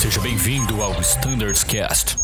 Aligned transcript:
Seja 0.00 0.18
bem-vindo 0.22 0.80
ao 0.80 0.98
Standards 1.02 1.62
Cast. 1.62 2.16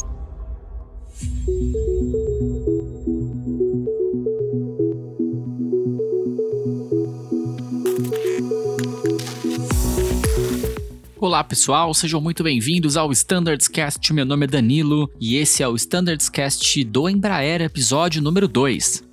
Olá 11.21 11.45
pessoal, 11.45 11.93
sejam 11.93 12.19
muito 12.19 12.43
bem-vindos 12.43 12.97
ao 12.97 13.13
Standards 13.13 13.69
Cast. 13.69 14.11
Meu 14.11 14.25
nome 14.25 14.47
é 14.47 14.49
Danilo 14.49 15.11
e 15.21 15.37
esse 15.37 15.63
é 15.63 15.69
o 15.69 15.77
Standards 15.77 16.31
Cast 16.31 16.83
do 16.83 17.11
Embraer, 17.11 17.61
episódio 17.61 18.23
número 18.23 18.49
2. 18.49 19.05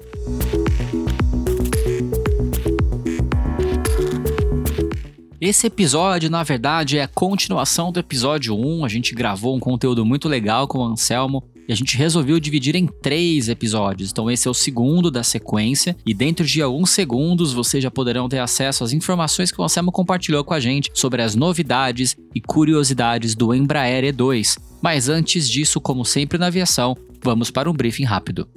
Esse 5.46 5.68
episódio, 5.68 6.30
na 6.30 6.42
verdade, 6.42 6.98
é 6.98 7.04
a 7.04 7.08
continuação 7.10 7.92
do 7.92 8.00
episódio 8.00 8.56
1. 8.56 8.86
A 8.86 8.88
gente 8.88 9.14
gravou 9.14 9.54
um 9.54 9.60
conteúdo 9.60 10.06
muito 10.06 10.30
legal 10.30 10.70
com 10.70 10.78
o 10.78 10.86
Anselmo 10.86 11.44
e 11.68 11.74
a 11.74 11.76
gente 11.76 11.98
resolveu 11.98 12.40
dividir 12.40 12.78
em 12.78 12.88
três 12.88 13.50
episódios. 13.50 14.10
Então, 14.10 14.32
esse 14.32 14.48
é 14.48 14.52
o 14.52 14.54
segundo 14.54 15.12
da 15.12 15.22
sequência, 15.22 15.98
e 16.06 16.14
dentro 16.14 16.46
de 16.46 16.62
alguns 16.62 16.92
segundos 16.92 17.52
vocês 17.52 17.84
já 17.84 17.92
poderão 17.92 18.30
ter 18.30 18.40
acesso 18.40 18.86
às 18.86 18.94
informações 18.94 19.52
que 19.52 19.60
o 19.60 19.66
Anselmo 19.66 19.92
compartilhou 19.92 20.46
com 20.46 20.54
a 20.54 20.62
gente 20.62 20.90
sobre 20.94 21.22
as 21.22 21.36
novidades 21.36 22.16
e 22.34 22.40
curiosidades 22.40 23.36
do 23.36 23.54
Embraer 23.54 24.16
E2. 24.16 24.58
Mas 24.82 25.10
antes 25.10 25.50
disso, 25.50 25.82
como 25.82 26.06
sempre 26.06 26.38
na 26.38 26.48
aviação, 26.48 26.96
vamos 27.22 27.52
para 27.52 27.70
um 27.70 27.74
briefing 27.74 28.06
rápido. 28.06 28.48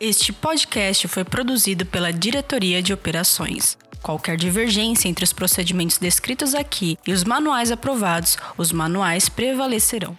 Este 0.00 0.32
podcast 0.32 1.08
foi 1.08 1.24
produzido 1.24 1.84
pela 1.84 2.12
Diretoria 2.12 2.80
de 2.80 2.92
Operações. 2.92 3.76
Qualquer 4.00 4.36
divergência 4.36 5.08
entre 5.08 5.24
os 5.24 5.32
procedimentos 5.32 5.98
descritos 5.98 6.54
aqui 6.54 6.96
e 7.04 7.12
os 7.12 7.24
manuais 7.24 7.72
aprovados, 7.72 8.38
os 8.56 8.70
manuais 8.70 9.28
prevalecerão. 9.28 10.16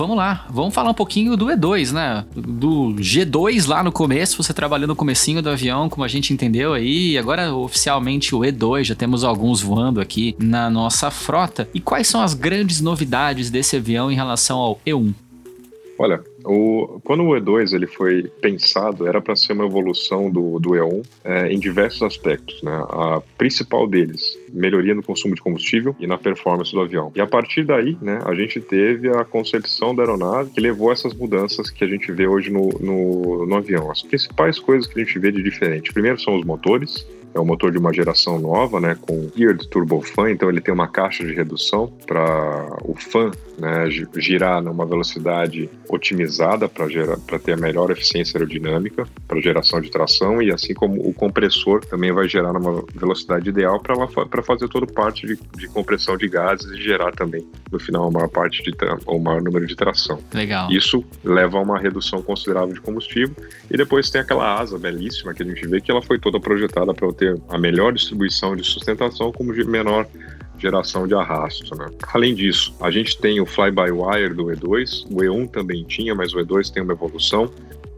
Vamos 0.00 0.16
lá, 0.16 0.46
vamos 0.48 0.74
falar 0.74 0.90
um 0.90 0.94
pouquinho 0.94 1.36
do 1.36 1.46
E2, 1.46 1.92
né? 1.92 2.24
Do 2.34 2.94
G2 2.94 3.68
lá 3.68 3.82
no 3.82 3.92
começo, 3.92 4.42
você 4.42 4.54
trabalhou 4.54 4.88
no 4.88 4.96
comecinho 4.96 5.42
do 5.42 5.50
avião, 5.50 5.90
como 5.90 6.04
a 6.04 6.08
gente 6.08 6.32
entendeu 6.32 6.72
aí, 6.72 7.18
agora 7.18 7.54
oficialmente 7.54 8.34
o 8.34 8.38
E2, 8.38 8.84
já 8.84 8.94
temos 8.94 9.24
alguns 9.24 9.60
voando 9.60 10.00
aqui 10.00 10.34
na 10.38 10.70
nossa 10.70 11.10
frota. 11.10 11.68
E 11.74 11.80
quais 11.80 12.08
são 12.08 12.22
as 12.22 12.32
grandes 12.32 12.80
novidades 12.80 13.50
desse 13.50 13.76
avião 13.76 14.10
em 14.10 14.14
relação 14.14 14.58
ao 14.58 14.80
E1? 14.86 15.12
Olha, 15.98 16.24
o, 16.44 17.00
quando 17.04 17.24
o 17.24 17.30
E2 17.30 17.74
ele 17.74 17.86
foi 17.86 18.24
pensado, 18.40 19.06
era 19.06 19.20
para 19.20 19.36
ser 19.36 19.52
uma 19.52 19.66
evolução 19.66 20.30
do, 20.30 20.58
do 20.58 20.70
E1 20.70 21.06
é, 21.24 21.52
em 21.52 21.58
diversos 21.58 22.02
aspectos. 22.02 22.62
Né? 22.62 22.72
A 22.88 23.22
principal 23.36 23.86
deles, 23.86 24.38
melhoria 24.52 24.94
no 24.94 25.02
consumo 25.02 25.34
de 25.34 25.42
combustível 25.42 25.94
e 25.98 26.06
na 26.06 26.18
performance 26.18 26.72
do 26.72 26.80
avião. 26.80 27.12
E 27.14 27.20
a 27.20 27.26
partir 27.26 27.64
daí, 27.64 27.96
né, 28.00 28.20
a 28.24 28.34
gente 28.34 28.60
teve 28.60 29.08
a 29.08 29.24
concepção 29.24 29.94
da 29.94 30.02
aeronave 30.02 30.50
que 30.50 30.60
levou 30.60 30.92
essas 30.92 31.14
mudanças 31.14 31.70
que 31.70 31.84
a 31.84 31.86
gente 31.86 32.10
vê 32.12 32.26
hoje 32.26 32.50
no, 32.50 32.68
no, 32.80 33.46
no 33.46 33.56
avião. 33.56 33.90
As 33.90 34.02
principais 34.02 34.58
coisas 34.58 34.86
que 34.86 35.00
a 35.00 35.04
gente 35.04 35.18
vê 35.18 35.30
de 35.32 35.42
diferente, 35.42 35.92
primeiro 35.92 36.20
são 36.20 36.38
os 36.38 36.44
motores, 36.44 37.06
é 37.34 37.40
um 37.40 37.44
motor 37.44 37.70
de 37.70 37.78
uma 37.78 37.92
geração 37.92 38.38
nova, 38.38 38.80
né, 38.80 38.96
com 39.00 39.30
geared 39.36 39.68
turbofan, 39.68 40.30
então 40.30 40.48
ele 40.48 40.60
tem 40.60 40.72
uma 40.72 40.88
caixa 40.88 41.24
de 41.24 41.32
redução 41.32 41.92
para 42.06 42.78
o 42.84 42.94
fan 42.94 43.30
né, 43.58 43.88
girar 44.16 44.62
numa 44.62 44.86
velocidade 44.86 45.68
otimizada 45.88 46.68
para 46.68 47.38
ter 47.38 47.52
a 47.52 47.56
melhor 47.56 47.90
eficiência 47.90 48.38
aerodinâmica 48.38 49.06
para 49.28 49.40
geração 49.40 49.80
de 49.80 49.90
tração 49.90 50.42
e 50.42 50.50
assim 50.50 50.72
como 50.72 51.06
o 51.06 51.12
compressor 51.12 51.84
também 51.84 52.10
vai 52.12 52.28
gerar 52.28 52.52
numa 52.52 52.82
velocidade 52.94 53.48
ideal 53.48 53.80
para 53.80 54.42
fazer 54.42 54.68
toda 54.68 54.86
parte 54.86 55.26
de, 55.26 55.38
de, 55.56 55.68
compressão 55.68 56.16
de 56.16 56.26
gases 56.26 56.70
e 56.70 56.82
gerar 56.82 57.12
também 57.12 57.46
no 57.70 57.78
final 57.78 58.08
uma 58.08 58.20
maior 58.20 58.28
parte 58.28 58.62
de 58.62 58.70
o 59.06 59.18
maior 59.18 59.42
número 59.42 59.66
de 59.66 59.76
tração. 59.76 60.18
Legal. 60.32 60.70
Isso 60.70 61.04
leva 61.22 61.58
a 61.58 61.60
uma 61.60 61.78
redução 61.78 62.22
considerável 62.22 62.72
de 62.72 62.80
combustível 62.80 63.34
e 63.70 63.76
depois 63.76 64.08
tem 64.08 64.20
aquela 64.20 64.58
asa 64.58 64.78
belíssima 64.78 65.34
que 65.34 65.42
a 65.42 65.46
gente 65.46 65.66
vê 65.66 65.80
que 65.80 65.90
ela 65.90 66.00
foi 66.00 66.18
toda 66.18 66.40
projetada 66.40 66.94
para 66.94 67.06
ter 67.20 67.40
a 67.50 67.58
melhor 67.58 67.92
distribuição 67.92 68.56
de 68.56 68.64
sustentação 68.64 69.30
como 69.30 69.52
menor 69.52 70.06
geração 70.58 71.06
de 71.06 71.14
arrasto. 71.14 71.74
Né? 71.76 71.86
Além 72.12 72.34
disso, 72.34 72.74
a 72.80 72.90
gente 72.90 73.18
tem 73.18 73.40
o 73.40 73.46
fly-by-wire 73.46 74.34
do 74.34 74.46
E2, 74.46 75.06
o 75.10 75.16
E1 75.16 75.50
também 75.50 75.84
tinha, 75.84 76.14
mas 76.14 76.32
o 76.32 76.38
E2 76.38 76.70
tem 76.70 76.82
uma 76.82 76.94
evolução. 76.94 77.50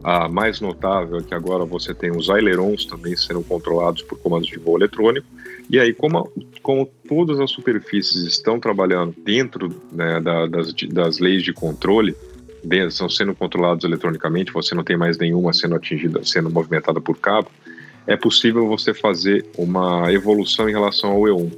A 0.03 0.27
mais 0.27 0.59
notável 0.59 1.19
é 1.19 1.23
que 1.23 1.33
agora 1.33 1.63
você 1.63 1.93
tem 1.93 2.11
os 2.11 2.29
ailerons 2.29 2.85
também 2.85 3.15
sendo 3.15 3.41
controlados 3.41 4.01
por 4.01 4.17
comandos 4.19 4.47
de 4.47 4.59
voo 4.59 4.77
eletrônico. 4.77 5.25
E 5.69 5.79
aí, 5.79 5.93
como, 5.93 6.29
como 6.61 6.85
todas 7.07 7.39
as 7.39 7.49
superfícies 7.49 8.23
estão 8.23 8.59
trabalhando 8.59 9.15
dentro 9.23 9.73
né, 9.93 10.19
da, 10.19 10.45
das, 10.45 10.73
das 10.73 11.19
leis 11.19 11.41
de 11.41 11.53
controle, 11.53 12.13
estão 12.71 13.09
sendo 13.09 13.33
controlados 13.33 13.83
eletronicamente, 13.85 14.51
você 14.51 14.75
não 14.75 14.83
tem 14.83 14.97
mais 14.97 15.17
nenhuma 15.17 15.53
sendo 15.53 15.75
atingida, 15.75 16.23
sendo 16.23 16.49
movimentada 16.49 16.99
por 17.01 17.17
cabo, 17.17 17.49
é 18.05 18.15
possível 18.15 18.67
você 18.67 18.93
fazer 18.93 19.45
uma 19.57 20.11
evolução 20.11 20.69
em 20.69 20.71
relação 20.71 21.11
ao 21.11 21.21
E1. 21.21 21.51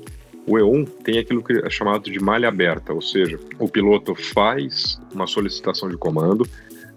O 0.47 0.53
E1 0.53 0.87
tem 1.03 1.17
aquilo 1.17 1.43
que 1.43 1.53
é 1.53 1.69
chamado 1.69 2.11
de 2.11 2.19
malha 2.19 2.47
aberta, 2.47 2.93
ou 2.93 3.01
seja, 3.01 3.39
o 3.57 3.67
piloto 3.67 4.13
faz 4.13 4.99
uma 5.13 5.25
solicitação 5.25 5.89
de 5.89 5.97
comando, 5.97 6.47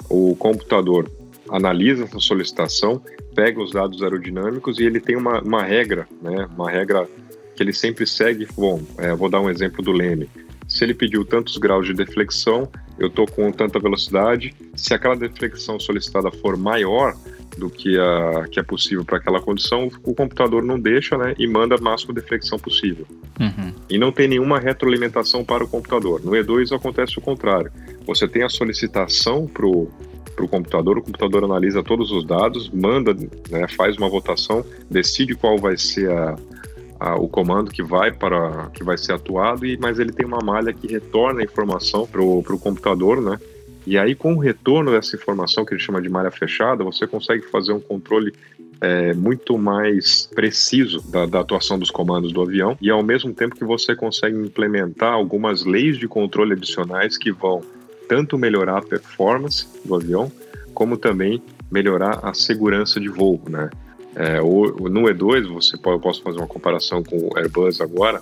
o 0.08 0.36
computador 0.36 1.10
analisa 1.50 2.04
essa 2.04 2.20
solicitação, 2.20 3.02
pega 3.34 3.62
os 3.62 3.70
dados 3.70 4.02
aerodinâmicos 4.02 4.78
e 4.78 4.84
ele 4.84 5.00
tem 5.00 5.16
uma, 5.16 5.40
uma 5.40 5.62
regra, 5.62 6.06
né, 6.20 6.46
uma 6.54 6.70
regra 6.70 7.08
que 7.56 7.62
ele 7.62 7.72
sempre 7.72 8.06
segue. 8.06 8.46
Bom, 8.56 8.82
é, 8.98 9.14
vou 9.14 9.30
dar 9.30 9.40
um 9.40 9.48
exemplo 9.48 9.82
do 9.82 9.92
Leme. 9.92 10.28
Se 10.68 10.84
ele 10.84 10.92
pediu 10.92 11.24
tantos 11.24 11.56
graus 11.56 11.86
de 11.86 11.94
deflexão, 11.94 12.70
eu 12.98 13.08
estou 13.08 13.26
com 13.26 13.50
tanta 13.50 13.78
velocidade. 13.78 14.54
Se 14.76 14.92
aquela 14.92 15.16
deflexão 15.16 15.80
solicitada 15.80 16.30
for 16.30 16.56
maior, 16.56 17.16
do 17.58 17.68
que, 17.68 17.98
a, 17.98 18.46
que 18.50 18.58
é 18.58 18.62
possível 18.62 19.04
para 19.04 19.18
aquela 19.18 19.40
condição, 19.40 19.90
o 20.04 20.14
computador 20.14 20.62
não 20.62 20.78
deixa 20.78 21.18
né, 21.18 21.34
e 21.38 21.46
manda 21.46 21.74
a 21.74 21.80
máxima 21.80 22.14
deflexão 22.14 22.58
possível. 22.58 23.06
Uhum. 23.38 23.72
E 23.90 23.98
não 23.98 24.12
tem 24.12 24.28
nenhuma 24.28 24.58
retroalimentação 24.58 25.44
para 25.44 25.64
o 25.64 25.68
computador. 25.68 26.24
No 26.24 26.32
E2 26.32 26.74
acontece 26.74 27.18
o 27.18 27.20
contrário. 27.20 27.70
Você 28.06 28.26
tem 28.26 28.42
a 28.42 28.48
solicitação 28.48 29.46
para 29.46 29.66
o 29.66 30.48
computador, 30.48 30.98
o 30.98 31.02
computador 31.02 31.44
analisa 31.44 31.82
todos 31.82 32.10
os 32.10 32.24
dados, 32.24 32.70
manda, 32.70 33.12
né, 33.50 33.66
faz 33.76 33.96
uma 33.96 34.08
votação, 34.08 34.64
decide 34.88 35.34
qual 35.34 35.58
vai 35.58 35.76
ser 35.76 36.10
a, 36.10 36.36
a, 37.00 37.16
o 37.16 37.28
comando 37.28 37.70
que 37.70 37.82
vai 37.82 38.12
para 38.12 38.70
que 38.72 38.82
vai 38.82 38.96
ser 38.96 39.12
atuado, 39.12 39.66
e, 39.66 39.76
mas 39.78 39.98
ele 39.98 40.12
tem 40.12 40.26
uma 40.26 40.40
malha 40.42 40.72
que 40.72 40.86
retorna 40.86 41.40
a 41.40 41.44
informação 41.44 42.06
para 42.06 42.22
o 42.22 42.58
computador, 42.58 43.20
né? 43.20 43.38
E 43.88 43.96
aí, 43.96 44.14
com 44.14 44.34
o 44.34 44.38
retorno 44.38 44.90
dessa 44.90 45.16
informação 45.16 45.64
que 45.64 45.72
ele 45.72 45.80
chama 45.80 46.02
de 46.02 46.10
malha 46.10 46.30
fechada, 46.30 46.84
você 46.84 47.06
consegue 47.06 47.46
fazer 47.46 47.72
um 47.72 47.80
controle 47.80 48.34
é, 48.82 49.14
muito 49.14 49.56
mais 49.56 50.28
preciso 50.34 51.00
da, 51.10 51.24
da, 51.24 51.40
atuação 51.40 51.78
dos 51.78 51.90
comandos 51.90 52.30
do 52.30 52.42
avião 52.42 52.76
e 52.82 52.90
ao 52.90 53.02
mesmo 53.02 53.32
tempo 53.32 53.56
que 53.56 53.64
você 53.64 53.96
consegue 53.96 54.36
implementar 54.36 55.14
algumas 55.14 55.64
leis 55.64 55.96
de 55.96 56.06
controle 56.06 56.52
adicionais 56.52 57.16
que 57.16 57.32
vão 57.32 57.62
tanto 58.06 58.36
melhorar 58.36 58.76
a 58.76 58.82
performance 58.82 59.66
do 59.82 59.94
avião 59.94 60.30
como 60.74 60.98
também 60.98 61.42
melhorar 61.70 62.20
a 62.22 62.34
segurança 62.34 63.00
de 63.00 63.08
voo, 63.08 63.40
né? 63.48 63.70
É, 64.14 64.38
no 64.38 65.02
E2 65.04 65.46
você 65.46 65.78
pode, 65.78 65.96
eu 65.96 66.00
posso 66.00 66.22
fazer 66.22 66.36
uma 66.36 66.46
comparação 66.46 67.02
com 67.02 67.16
o 67.16 67.38
Airbus 67.38 67.80
agora 67.80 68.20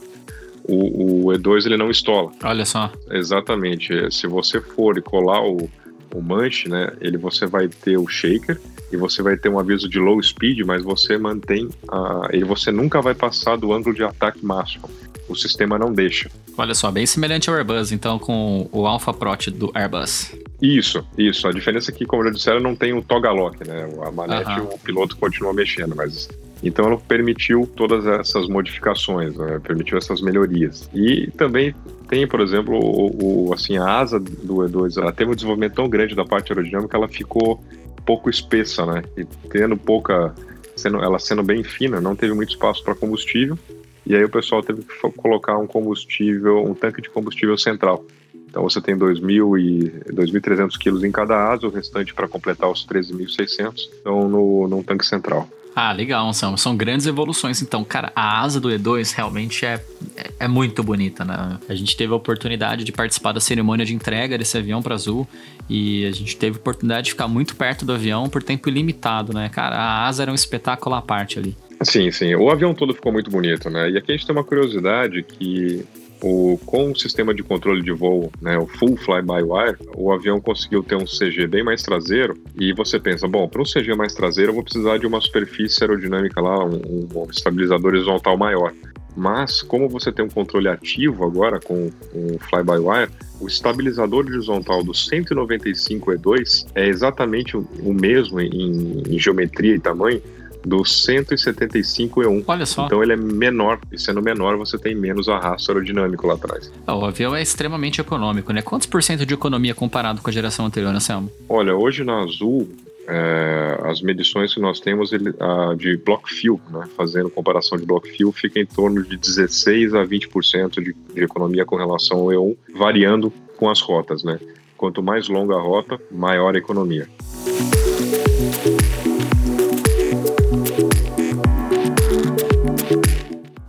o, 0.68 1.28
o 1.28 1.32
E2 1.32 1.66
ele 1.66 1.76
não 1.76 1.90
estola. 1.90 2.30
Olha 2.42 2.64
só. 2.64 2.92
Exatamente. 3.10 3.92
Se 4.10 4.26
você 4.26 4.60
for 4.60 4.98
e 4.98 5.02
colar 5.02 5.42
o, 5.42 5.68
o 6.14 6.22
manche, 6.22 6.68
né, 6.68 6.92
ele 7.00 7.16
você 7.16 7.46
vai 7.46 7.68
ter 7.68 7.96
o 7.96 8.06
shaker 8.06 8.60
e 8.90 8.96
você 8.96 9.22
vai 9.22 9.36
ter 9.36 9.48
um 9.48 9.58
aviso 9.58 9.88
de 9.88 9.98
low 9.98 10.22
speed, 10.22 10.60
mas 10.66 10.82
você 10.82 11.18
mantém 11.18 11.68
a, 11.88 12.28
ele 12.30 12.44
você 12.44 12.70
nunca 12.70 13.00
vai 13.00 13.14
passar 13.14 13.56
do 13.56 13.72
ângulo 13.72 13.94
de 13.94 14.04
ataque 14.04 14.44
máximo. 14.44 14.88
O 15.28 15.34
sistema 15.34 15.76
não 15.76 15.92
deixa. 15.92 16.30
Olha 16.56 16.72
só, 16.72 16.90
bem 16.90 17.04
semelhante 17.04 17.50
ao 17.50 17.56
Airbus, 17.56 17.90
então, 17.90 18.16
com 18.16 18.68
o 18.70 18.86
Alpha 18.86 19.12
Prot 19.12 19.50
do 19.50 19.72
Airbus. 19.74 20.32
Isso, 20.62 21.04
isso. 21.18 21.48
A 21.48 21.52
diferença 21.52 21.90
é 21.90 21.94
que, 21.94 22.06
como 22.06 22.22
eu 22.24 22.30
disse, 22.30 22.48
não 22.60 22.76
tem 22.76 22.92
o 22.92 23.02
toga 23.02 23.30
lock, 23.32 23.66
né? 23.66 23.88
A 24.06 24.10
manete, 24.12 24.60
o 24.60 24.78
piloto 24.78 25.16
continua 25.16 25.52
mexendo, 25.52 25.96
mas 25.96 26.28
então 26.62 26.86
ela 26.86 26.98
permitiu 26.98 27.68
todas 27.76 28.06
essas 28.06 28.48
modificações, 28.48 29.36
né? 29.36 29.60
permitiu 29.62 29.98
essas 29.98 30.20
melhorias. 30.20 30.88
E 30.94 31.30
também 31.32 31.74
tem, 32.08 32.26
por 32.26 32.40
exemplo, 32.40 32.74
o, 32.78 33.48
o, 33.48 33.54
assim, 33.54 33.76
a 33.76 33.98
asa 33.98 34.18
do 34.18 34.56
E2, 34.56 35.00
ela 35.00 35.12
teve 35.12 35.30
um 35.30 35.34
desenvolvimento 35.34 35.74
tão 35.74 35.88
grande 35.88 36.14
da 36.14 36.24
parte 36.24 36.52
aerodinâmica, 36.52 36.96
ela 36.96 37.08
ficou 37.08 37.62
pouco 38.04 38.30
espessa, 38.30 38.86
né? 38.86 39.02
E 39.16 39.24
tendo 39.50 39.76
pouca, 39.76 40.34
sendo, 40.76 40.98
ela 41.02 41.18
sendo 41.18 41.42
bem 41.42 41.64
fina, 41.64 42.00
não 42.00 42.14
teve 42.14 42.32
muito 42.32 42.50
espaço 42.50 42.82
para 42.84 42.94
combustível. 42.94 43.58
E 44.06 44.14
aí 44.14 44.22
o 44.24 44.30
pessoal 44.30 44.62
teve 44.62 44.82
que 44.82 44.94
colocar 45.16 45.58
um 45.58 45.66
combustível, 45.66 46.64
um 46.64 46.72
tanque 46.74 47.02
de 47.02 47.10
combustível 47.10 47.58
central. 47.58 48.04
Então 48.48 48.62
você 48.62 48.80
tem 48.80 48.96
2.300 48.96 50.78
quilos 50.78 51.02
em 51.02 51.10
cada 51.10 51.52
asa, 51.52 51.66
o 51.66 51.70
restante 51.70 52.14
para 52.14 52.28
completar 52.28 52.70
os 52.70 52.86
13.600 52.86 53.74
estão 53.74 54.28
no, 54.28 54.68
no 54.68 54.84
tanque 54.84 55.04
central. 55.04 55.48
Ah, 55.78 55.92
legal, 55.92 56.32
são, 56.32 56.56
são 56.56 56.74
grandes 56.74 57.06
evoluções. 57.06 57.60
Então, 57.60 57.84
cara, 57.84 58.10
a 58.16 58.40
asa 58.40 58.58
do 58.58 58.70
E2 58.70 59.14
realmente 59.14 59.66
é, 59.66 59.74
é, 60.16 60.30
é, 60.40 60.48
muito 60.48 60.82
bonita, 60.82 61.22
né? 61.22 61.58
A 61.68 61.74
gente 61.74 61.94
teve 61.94 62.14
a 62.14 62.16
oportunidade 62.16 62.82
de 62.82 62.92
participar 62.92 63.32
da 63.32 63.40
cerimônia 63.40 63.84
de 63.84 63.94
entrega 63.94 64.38
desse 64.38 64.56
avião 64.56 64.80
para 64.80 64.94
Azul 64.94 65.28
e 65.68 66.06
a 66.06 66.12
gente 66.12 66.34
teve 66.34 66.56
a 66.56 66.60
oportunidade 66.60 67.04
de 67.04 67.10
ficar 67.10 67.28
muito 67.28 67.54
perto 67.56 67.84
do 67.84 67.92
avião 67.92 68.26
por 68.26 68.42
tempo 68.42 68.70
ilimitado, 68.70 69.34
né? 69.34 69.50
Cara, 69.50 69.76
a 69.76 70.06
asa 70.06 70.22
era 70.22 70.32
um 70.32 70.34
espetáculo 70.34 70.94
à 70.94 71.02
parte 71.02 71.38
ali. 71.38 71.54
Sim, 71.82 72.10
sim. 72.10 72.34
O 72.34 72.48
avião 72.48 72.72
todo 72.72 72.94
ficou 72.94 73.12
muito 73.12 73.30
bonito, 73.30 73.68
né? 73.68 73.90
E 73.90 73.98
aqui 73.98 74.12
a 74.12 74.16
gente 74.16 74.26
tem 74.26 74.34
uma 74.34 74.44
curiosidade 74.44 75.22
que 75.22 75.84
o, 76.22 76.58
com 76.64 76.90
o 76.90 76.96
sistema 76.96 77.34
de 77.34 77.42
controle 77.42 77.82
de 77.82 77.92
voo, 77.92 78.30
né, 78.40 78.58
o 78.58 78.66
full 78.66 78.96
fly-by-wire, 78.96 79.76
o 79.96 80.12
avião 80.12 80.40
conseguiu 80.40 80.82
ter 80.82 80.96
um 80.96 81.04
CG 81.04 81.46
bem 81.46 81.62
mais 81.62 81.82
traseiro 81.82 82.34
e 82.58 82.72
você 82.72 82.98
pensa, 82.98 83.26
bom, 83.28 83.48
para 83.48 83.60
um 83.60 83.64
CG 83.64 83.94
mais 83.94 84.14
traseiro 84.14 84.50
eu 84.50 84.54
vou 84.54 84.64
precisar 84.64 84.98
de 84.98 85.06
uma 85.06 85.20
superfície 85.20 85.82
aerodinâmica 85.82 86.40
lá, 86.40 86.64
um, 86.64 87.08
um 87.14 87.30
estabilizador 87.30 87.92
horizontal 87.94 88.36
maior. 88.36 88.72
Mas 89.16 89.62
como 89.62 89.88
você 89.88 90.12
tem 90.12 90.26
um 90.26 90.28
controle 90.28 90.68
ativo 90.68 91.24
agora 91.24 91.58
com 91.58 91.90
o 92.12 92.38
fly-by-wire, 92.50 93.10
o 93.40 93.46
estabilizador 93.46 94.26
horizontal 94.26 94.84
do 94.84 94.92
195 94.92 96.12
E2 96.12 96.66
é 96.74 96.86
exatamente 96.86 97.56
o 97.56 97.94
mesmo 97.94 98.38
em, 98.40 99.02
em 99.08 99.18
geometria 99.18 99.74
e 99.74 99.80
tamanho 99.80 100.20
do 100.66 100.78
175E1. 100.78 102.44
Olha 102.44 102.66
só. 102.66 102.86
Então 102.86 103.00
ele 103.00 103.12
é 103.12 103.16
menor, 103.16 103.78
e 103.92 103.98
sendo 103.98 104.20
menor 104.20 104.56
você 104.56 104.76
tem 104.76 104.96
menos 104.96 105.28
arrasto 105.28 105.70
aerodinâmico 105.70 106.26
lá 106.26 106.34
atrás. 106.34 106.72
Ah, 106.84 106.96
o 106.96 107.04
avião 107.04 107.36
é 107.36 107.40
extremamente 107.40 108.00
econômico, 108.00 108.52
né? 108.52 108.60
Quantos 108.62 108.88
por 108.88 109.00
cento 109.00 109.24
de 109.24 109.32
economia 109.32 109.74
comparado 109.74 110.20
com 110.20 110.28
a 110.28 110.32
geração 110.32 110.66
anterior, 110.66 110.92
Anselmo? 110.92 111.30
Olha, 111.48 111.76
hoje 111.76 112.02
na 112.02 112.20
Azul, 112.20 112.68
é, 113.06 113.80
as 113.84 114.02
medições 114.02 114.52
que 114.52 114.60
nós 114.60 114.80
temos 114.80 115.12
ele, 115.12 115.32
a, 115.38 115.74
de 115.74 115.96
block 115.98 116.28
fuel, 116.34 116.60
né, 116.68 116.88
fazendo 116.96 117.30
comparação 117.30 117.78
de 117.78 117.86
block 117.86 118.16
fuel, 118.16 118.32
fica 118.32 118.58
em 118.58 118.66
torno 118.66 119.04
de 119.04 119.16
16 119.16 119.94
a 119.94 120.04
20% 120.04 120.82
de, 120.82 120.96
de 121.14 121.22
economia 121.22 121.64
com 121.64 121.76
relação 121.76 122.18
ao 122.18 122.26
E1, 122.26 122.56
variando 122.74 123.32
com 123.56 123.70
as 123.70 123.80
rotas, 123.80 124.24
né? 124.24 124.40
Quanto 124.76 125.00
mais 125.00 125.28
longa 125.28 125.54
a 125.54 125.60
rota, 125.60 125.98
maior 126.10 126.56
a 126.56 126.58
economia. 126.58 127.08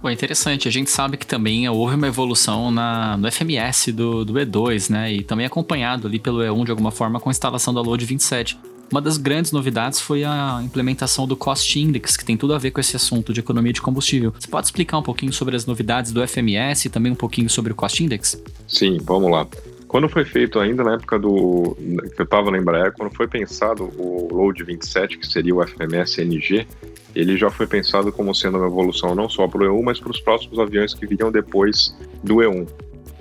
Pô, 0.07 0.11
interessante. 0.11 0.69
A 0.69 0.71
gente 0.71 0.89
sabe 0.89 1.17
que 1.17 1.27
também 1.27 1.67
houve 1.67 1.95
uma 1.95 2.07
evolução 2.07 2.71
na, 2.71 3.17
no 3.17 3.29
FMS 3.29 3.91
do, 3.91 4.23
do 4.23 4.35
E2, 4.35 4.89
né? 4.89 5.11
E 5.11 5.21
também 5.21 5.45
acompanhado 5.45 6.07
ali 6.07 6.17
pelo 6.17 6.39
E1 6.39 6.63
de 6.63 6.71
alguma 6.71 6.91
forma 6.91 7.19
com 7.19 7.29
a 7.29 7.31
instalação 7.31 7.73
da 7.73 7.81
Load 7.81 8.05
27. 8.05 8.57
Uma 8.89 9.01
das 9.01 9.17
grandes 9.17 9.51
novidades 9.51 9.99
foi 9.99 10.23
a 10.23 10.61
implementação 10.63 11.27
do 11.27 11.35
Cost 11.35 11.77
Index, 11.77 12.15
que 12.15 12.23
tem 12.23 12.37
tudo 12.37 12.53
a 12.53 12.57
ver 12.57 12.71
com 12.71 12.79
esse 12.79 12.95
assunto 12.95 13.33
de 13.33 13.41
economia 13.41 13.73
de 13.73 13.81
combustível. 13.81 14.33
Você 14.39 14.47
pode 14.47 14.67
explicar 14.67 14.97
um 14.97 15.03
pouquinho 15.03 15.33
sobre 15.33 15.57
as 15.57 15.65
novidades 15.65 16.13
do 16.13 16.25
FMS 16.25 16.85
e 16.85 16.89
também 16.89 17.11
um 17.11 17.15
pouquinho 17.15 17.49
sobre 17.49 17.73
o 17.73 17.75
Cost 17.75 18.01
Index? 18.01 18.41
Sim, 18.65 18.99
vamos 19.03 19.29
lá. 19.29 19.45
Quando 19.89 20.07
foi 20.07 20.23
feito 20.23 20.57
ainda 20.57 20.85
na 20.85 20.93
época 20.93 21.19
do 21.19 21.75
que 22.15 22.21
eu 22.21 22.23
estava 22.23 22.49
na 22.49 22.57
Embraer, 22.57 22.93
quando 22.93 23.13
foi 23.13 23.27
pensado 23.27 23.83
o 23.97 24.29
Load 24.31 24.63
27, 24.63 25.17
que 25.17 25.27
seria 25.27 25.53
o 25.53 25.61
FMS 25.67 26.21
NG, 26.21 26.65
ele 27.17 27.35
já 27.35 27.49
foi 27.49 27.65
pensado 27.65 28.11
como 28.11 28.33
sendo 28.35 28.57
uma 28.57 28.67
evolução 28.67 29.15
não 29.15 29.27
só 29.27 29.47
para 29.47 29.63
o 29.63 29.65
E1, 29.65 29.83
mas 29.83 29.99
para 29.99 30.11
os 30.11 30.19
próximos 30.21 30.59
aviões 30.59 30.93
que 30.93 31.05
viriam 31.05 31.31
depois 31.31 31.97
do 32.23 32.35
E1. 32.35 32.67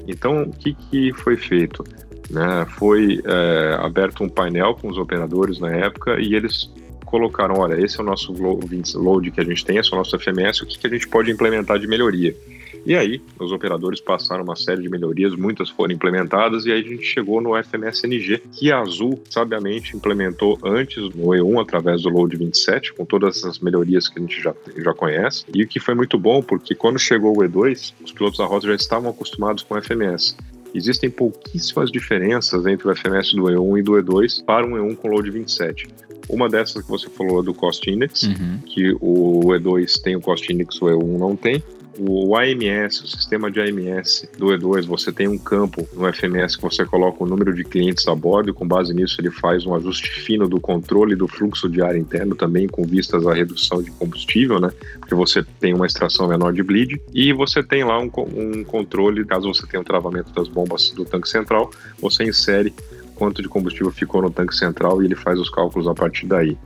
Então, 0.06 0.42
o 0.42 0.50
que, 0.50 0.74
que 0.74 1.12
foi 1.14 1.36
feito? 1.36 1.82
Né? 2.30 2.66
Foi 2.78 3.22
é, 3.24 3.76
aberto 3.80 4.22
um 4.22 4.28
painel 4.28 4.74
com 4.74 4.88
os 4.88 4.98
operadores 4.98 5.58
na 5.58 5.70
época 5.70 6.20
e 6.20 6.34
eles 6.34 6.70
colocaram, 7.04 7.60
olha, 7.60 7.80
esse 7.82 7.98
é 7.98 8.02
o 8.02 8.06
nosso 8.06 8.32
load 8.32 9.30
que 9.30 9.40
a 9.40 9.44
gente 9.44 9.64
tem, 9.64 9.78
esse 9.78 9.90
é 9.90 9.94
o 9.94 9.98
nosso 9.98 10.18
FMS, 10.18 10.62
o 10.62 10.66
que, 10.66 10.78
que 10.78 10.86
a 10.86 10.90
gente 10.90 11.08
pode 11.08 11.30
implementar 11.30 11.78
de 11.78 11.86
melhoria? 11.86 12.36
E 12.84 12.94
aí, 12.94 13.20
os 13.38 13.52
operadores 13.52 14.00
passaram 14.00 14.44
uma 14.44 14.56
série 14.56 14.82
de 14.82 14.88
melhorias, 14.88 15.34
muitas 15.34 15.70
foram 15.70 15.94
implementadas, 15.94 16.66
e 16.66 16.72
aí 16.72 16.80
a 16.80 16.88
gente 16.88 17.04
chegou 17.04 17.40
no 17.40 17.56
FMSNG, 17.62 18.42
que 18.52 18.70
a 18.70 18.80
Azul, 18.80 19.22
sabiamente, 19.30 19.96
implementou 19.96 20.58
antes 20.64 21.02
no 21.14 21.28
E1, 21.28 21.62
através 21.62 22.02
do 22.02 22.08
Load 22.08 22.36
27, 22.36 22.92
com 22.94 23.04
todas 23.04 23.38
essas 23.38 23.58
melhorias 23.58 24.08
que 24.08 24.18
a 24.18 24.22
gente 24.22 24.40
já, 24.40 24.54
já 24.76 24.92
conhece, 24.92 25.44
e 25.52 25.62
o 25.62 25.68
que 25.68 25.80
foi 25.80 25.94
muito 25.94 26.18
bom, 26.18 26.42
porque 26.42 26.74
quando 26.74 26.98
chegou 26.98 27.36
o 27.36 27.42
E2, 27.42 27.94
os 28.04 28.12
pilotos 28.12 28.38
da 28.38 28.44
rota 28.44 28.66
já 28.66 28.74
estavam 28.74 29.10
acostumados 29.10 29.62
com 29.62 29.74
o 29.74 29.82
FMS. 29.82 30.36
Existem 30.74 31.08
pouquíssimas 31.08 31.90
diferenças 31.90 32.66
entre 32.66 32.88
o 32.88 32.94
FMS 32.94 33.34
do 33.34 33.44
E1 33.44 33.78
e 33.78 33.82
do 33.82 33.92
E2 33.92 34.44
para 34.44 34.66
um 34.66 34.72
E1 34.72 34.96
com 34.96 35.08
Load 35.08 35.30
27. 35.30 35.88
Uma 36.28 36.48
dessas 36.48 36.82
que 36.82 36.88
você 36.88 37.08
falou 37.08 37.40
é 37.40 37.42
do 37.42 37.54
Cost 37.54 37.88
Index, 37.88 38.24
uhum. 38.24 38.58
que 38.66 38.90
o 39.00 39.40
E2 39.44 40.00
tem 40.02 40.16
o 40.16 40.20
Cost 40.20 40.52
Index, 40.52 40.80
o 40.82 40.86
E1 40.86 41.18
não 41.18 41.36
tem 41.36 41.62
o 41.98 42.36
AMS, 42.36 43.00
o 43.02 43.06
sistema 43.06 43.50
de 43.50 43.60
AMS 43.60 44.28
do 44.38 44.46
E2, 44.46 44.86
você 44.86 45.12
tem 45.12 45.28
um 45.28 45.38
campo 45.38 45.86
no 45.94 46.12
FMS 46.12 46.56
que 46.56 46.62
você 46.62 46.84
coloca 46.84 47.22
o 47.22 47.26
número 47.26 47.54
de 47.54 47.64
clientes 47.64 48.06
a 48.08 48.14
bordo 48.14 48.50
e 48.50 48.52
com 48.52 48.66
base 48.66 48.92
nisso 48.92 49.20
ele 49.20 49.30
faz 49.30 49.64
um 49.66 49.74
ajuste 49.74 50.10
fino 50.20 50.48
do 50.48 50.60
controle 50.60 51.14
do 51.14 51.26
fluxo 51.26 51.68
de 51.68 51.82
ar 51.82 51.96
interno 51.96 52.34
também 52.34 52.66
com 52.66 52.84
vistas 52.84 53.26
à 53.26 53.34
redução 53.34 53.82
de 53.82 53.90
combustível, 53.92 54.60
né? 54.60 54.70
Porque 54.98 55.14
você 55.14 55.42
tem 55.60 55.74
uma 55.74 55.86
extração 55.86 56.28
menor 56.28 56.52
de 56.52 56.62
bleed 56.62 57.00
e 57.14 57.32
você 57.32 57.62
tem 57.62 57.84
lá 57.84 57.98
um, 58.00 58.10
um 58.34 58.64
controle, 58.64 59.24
caso 59.24 59.52
você 59.52 59.66
tenha 59.66 59.80
um 59.80 59.84
travamento 59.84 60.32
das 60.32 60.48
bombas 60.48 60.90
do 60.90 61.04
tanque 61.04 61.28
central, 61.28 61.70
você 62.00 62.24
insere 62.24 62.72
quanto 63.14 63.42
de 63.42 63.48
combustível 63.48 63.90
ficou 63.90 64.22
no 64.22 64.30
tanque 64.30 64.54
central 64.54 65.02
e 65.02 65.06
ele 65.06 65.14
faz 65.14 65.38
os 65.38 65.50
cálculos 65.50 65.88
a 65.88 65.94
partir 65.94 66.26
daí. 66.26 66.56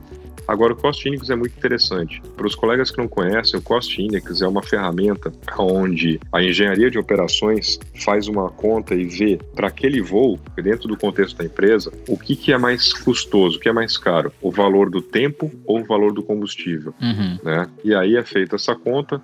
Agora, 0.47 0.73
o 0.73 0.75
Cost 0.75 1.07
Index 1.07 1.29
é 1.29 1.35
muito 1.35 1.57
interessante. 1.57 2.21
Para 2.35 2.45
os 2.45 2.55
colegas 2.55 2.91
que 2.91 2.97
não 2.97 3.07
conhecem, 3.07 3.59
o 3.59 3.63
Cost 3.63 4.01
Index 4.01 4.41
é 4.41 4.47
uma 4.47 4.61
ferramenta 4.61 5.31
onde 5.57 6.19
a 6.31 6.43
engenharia 6.43 6.89
de 6.91 6.97
operações 6.97 7.79
faz 8.03 8.27
uma 8.27 8.49
conta 8.49 8.93
e 8.93 9.05
vê 9.05 9.39
para 9.55 9.67
aquele 9.67 10.01
voo, 10.01 10.39
dentro 10.61 10.87
do 10.87 10.97
contexto 10.97 11.37
da 11.37 11.45
empresa, 11.45 11.91
o 12.07 12.17
que, 12.17 12.35
que 12.35 12.51
é 12.51 12.57
mais 12.57 12.91
custoso, 12.91 13.57
o 13.57 13.59
que 13.59 13.69
é 13.69 13.73
mais 13.73 13.97
caro, 13.97 14.33
o 14.41 14.51
valor 14.51 14.89
do 14.89 15.01
tempo 15.01 15.51
ou 15.65 15.79
o 15.79 15.85
valor 15.85 16.11
do 16.13 16.23
combustível. 16.23 16.93
Uhum. 17.01 17.39
Né? 17.43 17.69
E 17.83 17.95
aí 17.95 18.15
é 18.15 18.23
feita 18.23 18.55
essa 18.55 18.75
conta, 18.75 19.21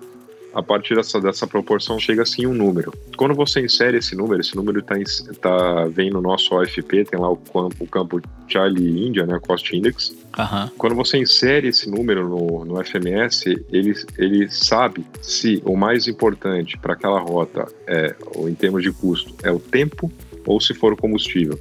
a 0.54 0.62
partir 0.62 0.94
dessa, 0.94 1.20
dessa 1.20 1.46
proporção 1.46 1.98
chega 1.98 2.22
assim 2.22 2.46
um 2.46 2.54
número. 2.54 2.92
Quando 3.16 3.34
você 3.34 3.60
insere 3.60 3.98
esse 3.98 4.16
número, 4.16 4.40
esse 4.40 4.56
número 4.56 4.82
tá, 4.82 4.94
tá, 5.40 5.84
vem 5.86 6.10
no 6.10 6.20
nosso 6.20 6.54
OFP, 6.54 7.04
tem 7.04 7.18
lá 7.18 7.30
o 7.30 7.36
campo, 7.36 7.76
o 7.84 7.86
campo 7.86 8.20
Charlie 8.46 9.06
India, 9.06 9.26
né, 9.26 9.38
Cost 9.46 9.74
Index. 9.74 10.10
Uhum. 10.38 10.68
Quando 10.78 10.94
você 10.94 11.18
insere 11.18 11.68
esse 11.68 11.90
número 11.90 12.28
no, 12.28 12.64
no 12.64 12.84
FMS, 12.84 13.46
ele, 13.70 13.94
ele 14.16 14.48
sabe 14.48 15.04
se 15.20 15.62
o 15.64 15.76
mais 15.76 16.06
importante 16.06 16.78
para 16.78 16.94
aquela 16.94 17.20
rota, 17.20 17.66
é, 17.86 18.14
ou 18.34 18.48
em 18.48 18.54
termos 18.54 18.82
de 18.82 18.92
custo, 18.92 19.34
é 19.42 19.50
o 19.50 19.58
tempo 19.58 20.10
ou 20.46 20.60
se 20.60 20.74
for 20.74 20.92
o 20.92 20.96
combustível. 20.96 21.58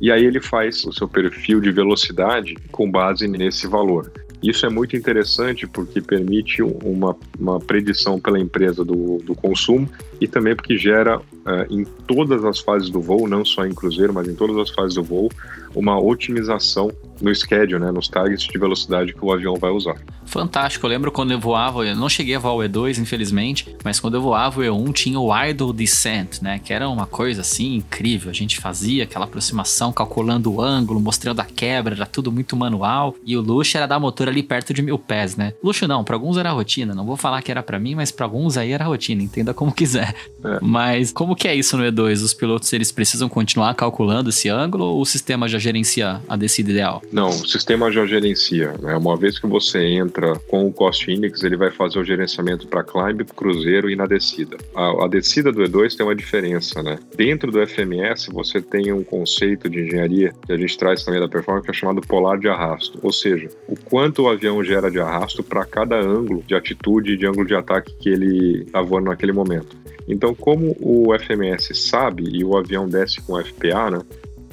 E 0.00 0.10
aí 0.10 0.24
ele 0.24 0.40
faz 0.40 0.84
o 0.84 0.92
seu 0.92 1.08
perfil 1.08 1.60
de 1.60 1.70
velocidade 1.70 2.56
com 2.70 2.90
base 2.90 3.28
nesse 3.28 3.66
valor. 3.66 4.12
Isso 4.44 4.66
é 4.66 4.68
muito 4.68 4.94
interessante 4.94 5.66
porque 5.66 6.02
permite 6.02 6.62
uma, 6.62 7.16
uma 7.38 7.58
predição 7.58 8.20
pela 8.20 8.38
empresa 8.38 8.84
do, 8.84 9.16
do 9.24 9.34
consumo 9.34 9.88
e 10.20 10.28
também 10.28 10.54
porque 10.54 10.76
gera 10.76 11.18
uh, 11.18 11.22
em 11.70 11.84
todas 12.06 12.44
as 12.44 12.60
fases 12.60 12.90
do 12.90 13.00
voo, 13.00 13.26
não 13.26 13.42
só 13.42 13.64
em 13.64 13.74
cruzeiro, 13.74 14.12
mas 14.12 14.28
em 14.28 14.34
todas 14.34 14.58
as 14.58 14.68
fases 14.68 14.96
do 14.96 15.02
voo, 15.02 15.30
uma 15.74 16.00
otimização 16.00 16.90
no 17.20 17.34
schedule, 17.34 17.78
né, 17.78 17.90
nos 17.90 18.08
targets 18.08 18.46
de 18.46 18.58
velocidade 18.58 19.12
que 19.12 19.24
o 19.24 19.32
avião 19.32 19.54
vai 19.56 19.70
usar. 19.70 19.96
Fantástico, 20.26 20.86
eu 20.86 20.90
lembro 20.90 21.12
quando 21.12 21.30
eu 21.32 21.38
voava, 21.38 21.86
eu 21.86 21.94
não 21.94 22.08
cheguei 22.08 22.34
a 22.34 22.38
voar 22.38 22.54
o 22.54 22.58
E2, 22.58 22.98
infelizmente, 22.98 23.76
mas 23.84 24.00
quando 24.00 24.14
eu 24.14 24.22
voava 24.22 24.60
o 24.60 24.62
E1 24.62 24.92
tinha 24.92 25.20
o 25.20 25.44
idle 25.44 25.72
descent, 25.72 26.40
né, 26.40 26.58
que 26.58 26.72
era 26.72 26.88
uma 26.88 27.06
coisa 27.06 27.42
assim 27.42 27.76
incrível. 27.76 28.30
A 28.30 28.34
gente 28.34 28.58
fazia 28.58 29.04
aquela 29.04 29.26
aproximação 29.26 29.92
calculando 29.92 30.52
o 30.52 30.60
ângulo, 30.60 31.00
mostrando 31.00 31.40
a 31.40 31.44
quebra, 31.44 31.94
era 31.94 32.06
tudo 32.06 32.32
muito 32.32 32.56
manual, 32.56 33.14
e 33.24 33.36
o 33.36 33.40
luxo 33.40 33.76
era 33.76 33.86
dar 33.86 34.00
motor 34.00 34.28
ali 34.28 34.42
perto 34.42 34.72
de 34.74 34.82
mil 34.82 34.98
pés, 34.98 35.36
né? 35.36 35.52
Luxo 35.62 35.86
não, 35.86 36.02
para 36.02 36.16
alguns 36.16 36.36
era 36.36 36.50
rotina, 36.50 36.94
não 36.94 37.04
vou 37.04 37.16
falar 37.16 37.42
que 37.42 37.50
era 37.50 37.62
para 37.62 37.78
mim, 37.78 37.94
mas 37.94 38.10
para 38.10 38.26
alguns 38.26 38.56
aí 38.56 38.72
era 38.72 38.84
rotina, 38.84 39.22
entenda 39.22 39.54
como 39.54 39.72
quiser. 39.74 40.14
É. 40.44 40.58
Mas 40.60 41.12
como 41.12 41.36
que 41.36 41.46
é 41.46 41.54
isso 41.54 41.76
no 41.76 41.84
E2? 41.84 42.24
Os 42.24 42.34
pilotos 42.34 42.72
eles 42.72 42.90
precisam 42.90 43.28
continuar 43.28 43.74
calculando 43.74 44.30
esse 44.30 44.48
ângulo 44.48 44.84
ou 44.84 45.00
o 45.00 45.06
sistema 45.06 45.46
já 45.48 45.58
gerencia 45.64 46.20
a 46.28 46.36
descida 46.36 46.70
ideal? 46.70 47.02
Não, 47.10 47.28
o 47.28 47.48
sistema 47.48 47.90
já 47.90 48.06
gerencia. 48.06 48.74
Né? 48.80 48.96
Uma 48.96 49.16
vez 49.16 49.38
que 49.38 49.46
você 49.46 49.78
entra 49.80 50.34
com 50.48 50.66
o 50.66 50.72
Cost 50.72 51.10
Index, 51.10 51.42
ele 51.42 51.56
vai 51.56 51.70
fazer 51.70 51.98
o 51.98 52.04
gerenciamento 52.04 52.66
para 52.68 52.84
climb, 52.84 53.24
cruzeiro 53.34 53.90
e 53.90 53.96
na 53.96 54.06
descida. 54.06 54.56
A, 54.74 55.04
a, 55.04 55.08
descida 55.08 55.50
do 55.50 55.62
E2 55.62 55.96
tem 55.96 56.06
uma 56.06 56.14
diferença, 56.14 56.82
né? 56.82 56.98
Dentro 57.16 57.50
do 57.50 57.66
FMS, 57.66 58.28
você 58.30 58.60
tem 58.60 58.92
um 58.92 59.02
conceito 59.02 59.68
de 59.68 59.80
engenharia 59.80 60.32
que 60.46 60.52
a 60.52 60.56
gente 60.56 60.76
traz 60.76 61.04
também 61.04 61.20
da 61.20 61.28
performance, 61.28 61.64
que 61.64 61.70
é 61.70 61.74
chamado 61.74 62.00
polar 62.02 62.38
de 62.38 62.48
arrasto. 62.48 62.98
Ou 63.02 63.12
seja, 63.12 63.48
o 63.68 63.76
quanto 63.76 64.22
o 64.22 64.28
avião 64.28 64.62
gera 64.62 64.90
de 64.90 65.00
arrasto 65.00 65.42
para 65.42 65.64
cada 65.64 65.98
ângulo 65.98 66.42
de 66.46 66.54
atitude 66.54 67.12
e 67.12 67.16
de 67.16 67.26
ângulo 67.26 67.46
de 67.46 67.54
ataque 67.54 67.94
que 67.98 68.08
ele 68.08 68.62
está 68.62 68.82
voando 68.82 69.10
naquele 69.10 69.32
momento. 69.32 69.76
Então, 70.06 70.34
como 70.34 70.76
o 70.80 71.18
FMS 71.18 71.74
sabe 71.74 72.24
e 72.24 72.44
o 72.44 72.56
avião 72.56 72.86
desce 72.86 73.22
com 73.22 73.42
FPA, 73.42 73.90
né? 73.90 73.98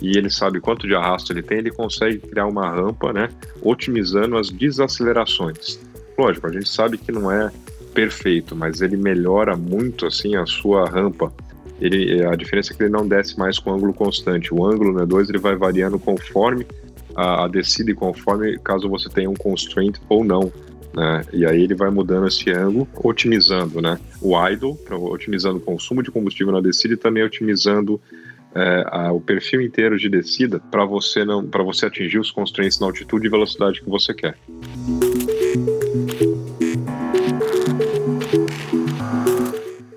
E 0.02 0.18
ele 0.18 0.30
sabe 0.30 0.60
quanto 0.60 0.88
de 0.88 0.96
arrasto 0.96 1.32
ele 1.32 1.44
tem, 1.44 1.60
ele 1.60 1.72
consegue 1.72 2.18
criar 2.18 2.48
uma 2.48 2.70
rampa, 2.70 3.14
né? 3.14 3.30
Otimizando 3.62 4.36
as 4.38 4.50
desacelerações. 4.50 5.80
Lógico, 6.18 6.48
a 6.48 6.52
gente 6.52 6.68
sabe 6.68 6.98
que 6.98 7.12
não 7.12 7.32
é 7.32 7.52
perfeito, 7.94 8.56
mas 8.56 8.82
ele 8.82 8.98
melhora 8.98 9.56
muito 9.56 10.06
assim 10.06 10.36
a 10.36 10.46
sua 10.46 10.90
rampa. 10.90 11.32
Ele, 11.80 12.24
a 12.26 12.36
diferença 12.36 12.74
é 12.74 12.76
que 12.76 12.84
ele 12.84 12.92
não 12.92 13.08
desce 13.08 13.38
mais 13.38 13.60
com 13.60 13.74
ângulo 13.74 13.94
constante. 13.94 14.54
O 14.54 14.66
ângulo 14.66 14.94
no 14.94 15.06
E2 15.06 15.30
ele 15.30 15.40
vai 15.40 15.56
variando 15.56 16.00
conforme 16.00 16.66
a, 17.16 17.46
a 17.46 17.48
descida 17.48 17.92
e 17.92 17.96
conforme 17.96 18.58
caso 18.60 18.90
você 18.90 19.10
tenha 19.10 19.30
um 19.30 19.36
constraint 19.36 19.98
ou 20.10 20.24
não. 20.24 20.52
Né? 20.94 21.26
E 21.34 21.46
aí 21.46 21.62
ele 21.62 21.74
vai 21.74 21.90
mudando 21.90 22.28
esse 22.28 22.52
ângulo, 22.52 22.88
otimizando 23.04 23.82
né? 23.82 24.00
o 24.22 24.38
idle, 24.48 24.78
otimizando 24.90 25.58
o 25.58 25.62
consumo 25.62 26.04
de 26.04 26.12
combustível 26.12 26.54
na 26.54 26.62
descida 26.62 26.94
e 26.94 26.98
também 26.98 27.24
otimizando 27.24 28.00
é, 28.56 28.86
a, 28.88 29.12
o 29.12 29.22
perfil 29.22 29.62
inteiro 29.62 29.98
de 29.98 30.10
descida 30.10 30.60
para 30.60 30.86
você 30.86 31.24
não 31.24 31.46
para 31.46 31.64
você 31.64 31.86
atingir 31.86 32.20
os 32.20 32.32
constraints 32.32 32.80
na 32.80 32.88
altitude 32.88 33.28
e 33.28 33.30
velocidade 33.30 33.82
que 33.82 33.90
você 33.90 34.14
quer. 34.14 34.38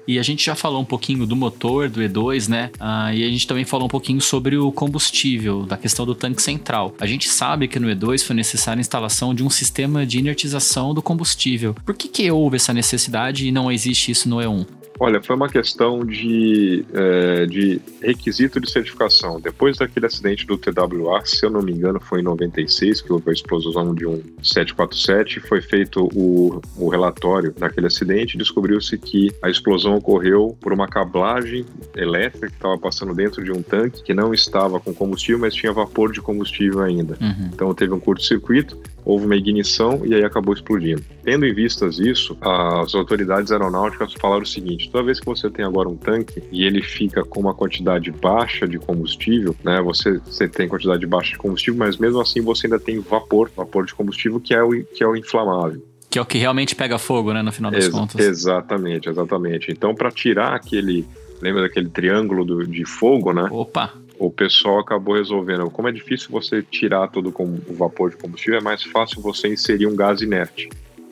E 0.07 0.19
a 0.19 0.23
gente 0.23 0.45
já 0.45 0.55
falou 0.55 0.81
um 0.81 0.85
pouquinho 0.85 1.27
do 1.27 1.35
motor, 1.35 1.89
do 1.89 2.01
E2, 2.01 2.49
né? 2.49 2.71
Ah, 2.79 3.13
e 3.13 3.25
a 3.25 3.29
gente 3.29 3.49
também 3.49 3.65
falou 3.65 3.87
um 3.87 3.89
pouquinho 3.89 4.21
sobre 4.21 4.57
o 4.57 4.71
combustível, 4.71 5.63
da 5.63 5.77
questão 5.77 6.07
do 6.07 6.15
tanque 6.15 6.41
central. 6.41 6.95
A 7.01 7.07
gente 7.07 7.29
sabe 7.29 7.67
que 7.67 7.81
no 7.81 7.89
E2 7.89 8.25
foi 8.25 8.37
necessária 8.37 8.79
a 8.79 8.83
instalação 8.83 9.35
de 9.35 9.43
um 9.43 9.51
sistema 9.51 10.07
de 10.07 10.19
inertização 10.19 10.95
do 10.95 11.03
combustível. 11.03 11.75
Por 11.85 11.97
que, 11.97 12.07
que 12.07 12.31
houve 12.31 12.57
essa 12.57 12.73
necessidade 12.73 13.49
e 13.49 13.51
não 13.51 13.73
existe 13.73 14.13
isso 14.13 14.29
no 14.29 14.37
E1? 14.37 14.84
Olha, 14.99 15.21
foi 15.21 15.35
uma 15.35 15.49
questão 15.49 16.05
de, 16.05 16.85
é, 16.95 17.47
de 17.47 17.81
requisito 18.01 18.61
de 18.61 18.71
certificação. 18.71 19.41
Depois 19.41 19.79
daquele 19.79 20.07
acidente 20.07 20.47
do 20.47 20.57
TWA, 20.57 21.25
se 21.25 21.45
eu 21.45 21.51
não 21.51 21.63
me 21.63 21.73
engano, 21.73 22.01
foi 22.01 22.21
em 22.21 22.23
96, 22.23 23.01
que 23.01 23.13
houve 23.13 23.31
a 23.31 23.33
explosão 23.33 23.95
de 23.95 24.07
um 24.07 24.23
747, 24.43 25.41
foi 25.41 25.61
feito 25.61 26.09
o, 26.15 26.61
o 26.77 26.89
relatório 26.89 27.53
daquele 27.53 27.89
acidente, 27.89 28.39
descobriu-se 28.39 28.97
que 28.97 29.33
a 29.43 29.51
explosão 29.51 29.97
ocorreu 29.97 30.57
por 30.61 30.73
uma 30.73 30.87
cablagem 30.87 31.67
elétrica 31.97 32.49
que 32.49 32.55
estava 32.55 32.79
passando 32.79 33.15
dentro 33.15 33.43
de 33.43 33.51
um 33.51 33.63
tanque 33.63 34.03
que 34.03 34.15
não 34.15 34.33
estava 34.33 34.79
com 34.79 34.95
combustível, 34.95 35.41
mas 35.41 35.55
tinha 35.55 35.73
vapor 35.73 36.13
de 36.13 36.21
combustível 36.21 36.81
ainda. 36.81 37.17
Uhum. 37.21 37.51
Então 37.53 37.75
teve 37.75 37.93
um 37.93 38.01
curto-circuito, 38.01 38.79
houve 39.05 39.27
uma 39.27 39.37
ignição 39.37 40.01
e 40.05 40.15
aí 40.15 40.25
acabou 40.25 40.55
explodindo. 40.55 41.03
Tendo 41.23 41.47
em 41.47 41.55
vistas 41.55 41.99
isso, 41.99 42.37
as 42.41 42.95
autoridades 42.95 43.53
aeronáuticas 43.53 44.15
falaram 44.15 44.43
o 44.43 44.47
seguinte: 44.47 44.91
toda 44.91 45.05
vez 45.05 45.21
que 45.21 45.27
você 45.27 45.51
tem 45.51 45.65
agora 45.65 45.89
um 45.89 45.97
tanque 45.97 46.43
e 46.51 46.65
ele 46.65 46.83
fica 46.83 47.25
com 47.25 47.41
uma 47.41 47.55
quantidade 47.55 48.11
baixa 48.11 48.67
de 48.67 48.79
combustível, 48.79 49.55
né? 49.63 49.81
Você, 49.83 50.19
você 50.19 50.49
tem 50.49 50.69
quantidade 50.69 51.07
baixa 51.07 51.33
de 51.33 51.39
combustível, 51.39 51.79
mas 51.79 51.97
mesmo 51.97 52.21
assim 52.21 52.41
você 52.41 52.67
ainda 52.67 52.79
tem 52.79 52.99
vapor, 52.99 53.51
vapor 53.55 53.85
de 53.85 53.95
combustível 53.95 54.41
que 54.41 54.55
é 54.55 54.63
o, 54.63 54.71
que 54.85 55.03
é 55.03 55.07
o 55.07 55.17
inflamável. 55.17 55.83
Que 56.11 56.19
é 56.19 56.23
o 56.23 56.27
que 56.27 56.39
realmente 56.39 56.77
pega 56.77 56.97
fogo, 56.97 57.33
né, 57.33 57.43
no 57.43 57.51
final 57.51 57.73
das 57.73 57.87
Ex 57.87 57.93
contas. 57.93 58.25
Exatamente, 58.25 59.09
exatamente. 59.09 59.73
Então, 59.73 59.95
para 59.95 60.11
tirar 60.11 60.55
aquele. 60.55 61.05
Lembra 61.41 61.63
daquele 61.63 61.89
triângulo 61.89 62.45
do, 62.45 62.65
de 62.65 62.85
fogo, 62.85 63.33
né? 63.33 63.49
Opa! 63.51 63.93
O 64.19 64.31
pessoal 64.31 64.79
acabou 64.79 65.17
resolvendo. 65.17 65.71
Como 65.71 65.89
é 65.89 65.93
difícil 65.93 66.29
você 66.31 66.63
tirar 66.63 67.09
todo 67.09 67.35
o 67.39 67.75
vapor 67.75 68.11
de 68.11 68.17
combustível, 68.17 68.59
é 68.59 68.63
mais 68.63 68.83
fácil 68.83 69.21
você 69.21 69.49
inserir 69.49 69.87
um 69.87 69.97
gás 69.97 70.21
inerte. 70.21 70.69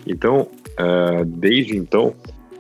Então, 0.07 0.49
uh, 0.79 1.25
desde 1.25 1.77
então, 1.77 2.15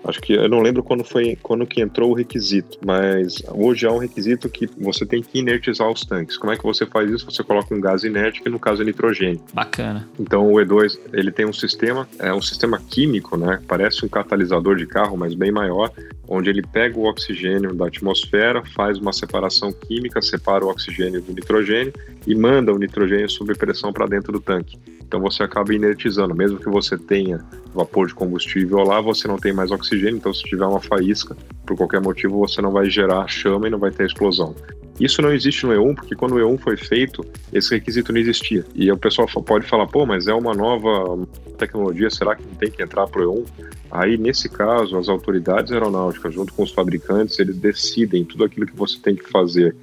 Acho 0.04 0.20
que 0.20 0.32
eu 0.32 0.48
não 0.48 0.60
lembro 0.60 0.82
quando 0.82 1.04
foi 1.04 1.38
quando 1.42 1.66
que 1.66 1.80
entrou 1.80 2.10
o 2.10 2.14
requisito, 2.14 2.78
mas 2.84 3.42
hoje 3.48 3.86
há 3.86 3.92
um 3.92 3.98
requisito 3.98 4.48
que 4.48 4.68
você 4.78 5.06
tem 5.06 5.22
que 5.22 5.38
inertizar 5.38 5.88
os 5.88 6.04
tanques. 6.04 6.36
Como 6.36 6.52
é 6.52 6.56
que 6.56 6.64
você 6.64 6.84
faz 6.84 7.10
isso? 7.10 7.24
Você 7.30 7.42
coloca 7.44 7.72
um 7.74 7.80
gás 7.80 8.02
inerte, 8.02 8.42
que 8.42 8.48
no 8.48 8.58
caso 8.58 8.82
é 8.82 8.84
nitrogênio. 8.84 9.40
Bacana. 9.54 10.08
Então 10.18 10.52
o 10.52 10.56
E2 10.56 10.98
ele 11.12 11.30
tem 11.30 11.46
um 11.46 11.52
sistema, 11.52 12.08
é 12.18 12.34
um 12.34 12.42
sistema 12.42 12.80
químico, 12.80 13.36
né? 13.36 13.60
Parece 13.68 14.04
um 14.04 14.08
catalisador 14.08 14.76
de 14.76 14.86
carro, 14.86 15.16
mas 15.16 15.34
bem 15.34 15.52
maior, 15.52 15.92
onde 16.34 16.48
ele 16.48 16.62
pega 16.62 16.98
o 16.98 17.04
oxigênio 17.04 17.74
da 17.74 17.88
atmosfera, 17.88 18.64
faz 18.74 18.96
uma 18.98 19.12
separação 19.12 19.70
química, 19.70 20.22
separa 20.22 20.64
o 20.64 20.68
oxigênio 20.68 21.20
do 21.20 21.34
nitrogênio 21.34 21.92
e 22.26 22.34
manda 22.34 22.72
o 22.72 22.78
nitrogênio 22.78 23.28
sob 23.28 23.54
pressão 23.54 23.92
para 23.92 24.06
dentro 24.06 24.32
do 24.32 24.40
tanque. 24.40 24.78
Então 25.02 25.20
você 25.20 25.42
acaba 25.42 25.74
inertizando, 25.74 26.34
mesmo 26.34 26.58
que 26.58 26.70
você 26.70 26.96
tenha 26.96 27.38
vapor 27.74 28.06
de 28.06 28.14
combustível 28.14 28.78
lá, 28.78 28.98
você 28.98 29.28
não 29.28 29.36
tem 29.36 29.52
mais 29.52 29.70
oxigênio, 29.70 30.16
então 30.16 30.32
se 30.32 30.42
tiver 30.44 30.64
uma 30.64 30.80
faísca, 30.80 31.36
por 31.66 31.76
qualquer 31.76 32.00
motivo, 32.00 32.38
você 32.38 32.62
não 32.62 32.70
vai 32.70 32.88
gerar 32.88 33.28
chama 33.28 33.68
e 33.68 33.70
não 33.70 33.78
vai 33.78 33.90
ter 33.90 34.06
explosão. 34.06 34.54
Isso 35.00 35.22
não 35.22 35.32
existe 35.32 35.66
no 35.66 35.72
E1, 35.72 35.94
porque 35.94 36.14
quando 36.14 36.32
o 36.32 36.38
E1 36.38 36.58
foi 36.58 36.76
feito, 36.76 37.24
esse 37.52 37.74
requisito 37.74 38.12
não 38.12 38.20
existia. 38.20 38.64
E 38.74 38.90
o 38.90 38.96
pessoal 38.96 39.26
pode 39.28 39.66
falar, 39.66 39.86
pô, 39.86 40.06
mas 40.06 40.28
é 40.28 40.34
uma 40.34 40.54
nova 40.54 41.26
tecnologia, 41.58 42.10
será 42.10 42.36
que 42.36 42.42
não 42.44 42.54
tem 42.54 42.70
que 42.70 42.82
entrar 42.82 43.06
para 43.06 43.26
o 43.26 43.42
E1? 43.42 43.46
Aí, 43.90 44.16
nesse 44.16 44.48
caso, 44.48 44.96
as 44.96 45.08
autoridades 45.08 45.72
aeronáuticas, 45.72 46.34
junto 46.34 46.52
com 46.52 46.62
os 46.62 46.70
fabricantes, 46.70 47.38
eles 47.38 47.56
decidem 47.56 48.24
tudo 48.24 48.44
aquilo 48.44 48.66
que 48.66 48.76
você 48.76 48.98
tem 48.98 49.14
que 49.14 49.28
fazer 49.28 49.74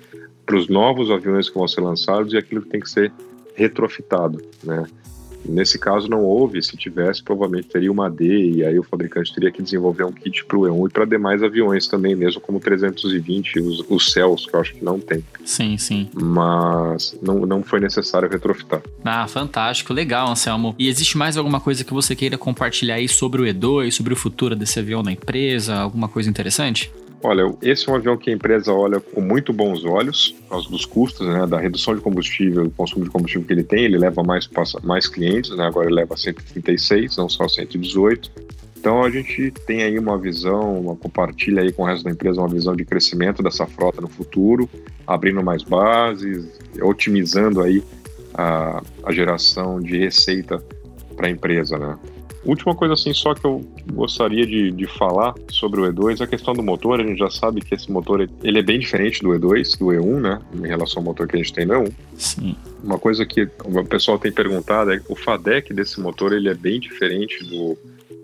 para 0.46 0.58
os 0.58 0.68
novos 0.68 1.12
aviões 1.12 1.50
que 1.50 1.58
vão 1.58 1.68
ser 1.68 1.82
lançados 1.82 2.34
e 2.34 2.38
aquilo 2.38 2.62
que 2.62 2.70
tem 2.70 2.80
que 2.80 2.90
ser 2.90 3.12
retrofitado, 3.56 4.42
né? 4.64 4.86
Nesse 5.46 5.80
caso 5.80 6.08
não 6.08 6.24
houve, 6.24 6.62
se 6.62 6.76
tivesse, 6.76 7.24
provavelmente 7.24 7.70
teria 7.70 7.92
uma 7.92 8.10
D 8.10 8.52
e 8.52 8.66
aí 8.66 8.78
o 8.78 8.84
fabricante 8.84 9.34
teria 9.34 9.52
que 9.52 9.62
desenvolver 9.62 10.04
um 10.04 10.12
kit 10.12 10.46
para 10.46 10.58
o 10.58 10.62
E1 10.62 10.90
e 10.90 10.92
para 10.92 11.06
demais 11.06 11.42
aviões 11.42 11.88
também, 11.88 12.16
mesmo 12.16 12.42
como 12.42 12.60
320, 12.60 13.60
os, 13.60 13.86
os 13.90 14.12
Cels, 14.12 14.46
que 14.46 14.56
eu 14.56 14.60
acho 14.60 14.74
que 14.74 14.84
não 14.84 15.00
tem. 15.00 15.24
Sim, 15.46 15.78
sim. 15.78 16.10
Mas 16.14 17.18
não, 17.22 17.46
não 17.46 17.64
foi 17.64 17.80
necessário 17.80 18.30
retrofitar. 18.30 18.82
Ah, 19.04 19.28
fantástico, 19.28 19.94
legal, 19.94 20.30
Anselmo. 20.30 20.76
E 20.78 20.88
existe 20.88 21.18
mais 21.18 21.38
alguma 21.38 21.60
coisa 21.60 21.84
que 21.84 21.94
você 21.94 22.16
queira 22.16 22.38
compartilhar 22.38 22.96
aí 22.96 23.08
sobre 23.08 23.42
o 23.42 23.46
E2, 23.46 23.92
sobre 23.92 24.14
o 24.14 24.18
futuro 24.18 24.56
desse 24.56 24.80
avião 24.80 25.02
na 25.02 25.12
empresa? 25.12 25.76
Alguma 25.76 26.08
coisa 26.08 26.30
interessante? 26.30 26.92
Olha, 27.22 27.54
esse 27.62 27.90
é 27.90 27.92
um 27.92 27.96
avião 27.96 28.18
que 28.18 28.30
a 28.30 28.34
empresa 28.34 28.72
olha 28.72 29.00
com 29.00 29.20
muito 29.20 29.52
bons 29.52 29.84
olhos, 29.84 30.32
por 30.44 30.50
causa 30.50 30.70
dos 30.70 30.86
custos, 30.86 31.28
né, 31.28 31.46
da 31.46 31.60
redução 31.60 31.94
de 31.94 32.02
combustível, 32.02 32.64
do 32.64 32.72
consumo 32.72 33.04
de 33.04 33.12
combustível 33.12 33.46
que 33.46 33.52
ele 33.52 33.64
tem, 33.64 33.84
ele 33.84 33.98
leva 33.98 34.24
mais, 34.24 34.50
mais 34.84 35.08
clientes, 35.08 35.56
né, 35.56 35.66
agora 35.66 35.88
ele 35.88 35.96
leva 35.96 36.16
136, 36.16 37.18
não 37.18 37.28
só 37.28 37.48
118. 37.48 38.32
Então 38.78 39.04
a 39.04 39.10
gente 39.10 39.52
tem 39.68 39.84
aí 39.84 40.00
uma 40.00 40.18
visão, 40.18 40.80
uma 40.80 40.96
compartilha 40.96 41.62
aí 41.62 41.74
com 41.74 41.84
o 41.84 41.86
resto 41.86 42.06
da 42.06 42.12
empresa 42.12 42.40
uma 42.40 42.48
visão 42.48 42.74
de 42.74 42.86
crescimento 42.86 43.44
dessa 43.44 43.68
frota 43.68 44.00
no 44.00 44.08
futuro, 44.08 44.70
abrindo 45.06 45.44
mais 45.44 45.62
bases, 45.64 46.48
otimizando 46.82 47.62
aí 47.62 47.84
a, 48.34 48.82
a 49.04 49.12
geração 49.12 49.82
de 49.82 49.98
receita 49.98 50.64
para 51.18 51.28
a 51.28 51.30
empresa, 51.30 51.78
né? 51.78 51.98
Última 52.46 52.74
coisa 52.74 52.94
assim 52.94 53.14
só 53.14 53.34
que 53.34 53.46
eu 53.46 53.62
gostaria 53.92 54.46
de, 54.46 54.72
de 54.72 54.88
falar 54.88 55.36
sobre 55.50 55.82
o 55.82 55.94
E2 55.94 56.22
é 56.22 56.24
a 56.24 56.28
questão 56.28 56.54
do 56.54 56.64
motor. 56.64 57.00
A 57.00 57.04
gente 57.04 57.20
já 57.20 57.30
sabe 57.30 57.62
que 57.62 57.76
esse 57.76 57.92
motor 57.92 58.28
ele 58.44 58.60
é 58.60 58.62
bem 58.62 58.80
diferente 58.80 59.22
do 59.22 59.30
E2, 59.30 59.78
do 59.78 59.88
E1, 59.88 60.20
né? 60.22 60.42
Em 60.54 60.68
relação 60.68 61.02
ao 61.02 61.06
motor 61.06 61.28
que 61.28 61.36
a 61.36 61.40
gente 61.40 61.54
tem 61.54 61.66
no 61.66 61.74
E1. 61.74 61.94
Sim. 62.16 62.56
Uma 62.82 62.98
coisa 62.98 63.26
que 63.26 63.44
o 63.66 63.84
pessoal 63.84 64.18
tem 64.18 64.32
perguntado 64.32 64.94
é 64.94 65.02
o 65.10 65.16
FADEC 65.16 65.74
desse 65.74 66.00
motor 66.00 66.32
ele 66.32 66.48
é 66.48 66.54
bem 66.54 66.80
diferente 66.80 67.44
do, 67.44 67.78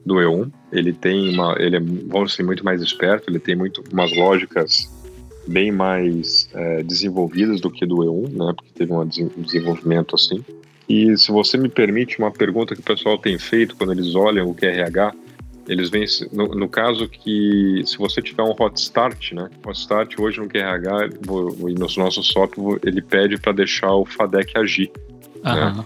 do 0.05 0.15
E1. 0.15 0.49
Ele 0.71 0.93
tem 0.93 1.33
uma, 1.33 1.55
ele 1.59 1.75
é, 1.75 1.79
vamos 1.79 2.33
ser 2.33 2.43
muito 2.43 2.63
mais 2.63 2.81
esperto. 2.81 3.29
Ele 3.29 3.39
tem 3.39 3.55
muito 3.55 3.83
umas 3.91 4.15
lógicas 4.15 4.89
bem 5.45 5.71
mais 5.71 6.49
é, 6.53 6.83
desenvolvidas 6.83 7.59
do 7.59 7.69
que 7.69 7.85
do 7.85 7.97
E1, 7.97 8.29
né? 8.29 8.53
Porque 8.55 8.71
teve 8.73 8.93
um 8.93 9.05
desenvolvimento 9.05 10.15
assim. 10.15 10.43
E 10.87 11.17
se 11.17 11.31
você 11.31 11.57
me 11.57 11.69
permite, 11.69 12.19
uma 12.19 12.31
pergunta 12.31 12.75
que 12.75 12.81
o 12.81 12.83
pessoal 12.83 13.17
tem 13.17 13.37
feito 13.39 13.75
quando 13.75 13.91
eles 13.91 14.13
olham 14.15 14.47
o 14.47 14.53
QRH, 14.53 15.13
eles 15.67 15.89
vêm, 15.89 16.05
no, 16.31 16.47
no, 16.49 16.69
caso 16.69 17.09
que 17.09 17.81
se 17.85 17.97
você 17.97 18.21
tiver 18.21 18.43
um 18.43 18.55
hot 18.57 18.79
start, 18.79 19.31
né? 19.31 19.49
Hot 19.65 19.79
start 19.79 20.19
hoje 20.19 20.39
no 20.39 20.47
QRH 20.47 21.09
no 21.25 21.87
nosso 21.97 22.21
software 22.21 22.79
ele 22.83 23.01
pede 23.01 23.39
para 23.39 23.51
deixar 23.51 23.91
o 23.93 24.05
FADEC 24.05 24.57
agir. 24.57 24.91
Né? 25.43 25.85